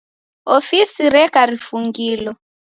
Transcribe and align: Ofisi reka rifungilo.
Ofisi 0.55 1.03
reka 1.15 1.39
rifungilo. 1.51 2.31